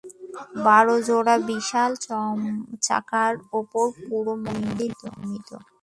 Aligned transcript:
বারো 0.65 0.95
জোড়া 1.07 1.35
বিশাল 1.49 1.91
চাকার 2.85 3.33
ওপর 3.59 3.85
পুরো 3.99 4.33
মন্দিরটি 4.43 4.85
নির্মিত। 5.13 5.49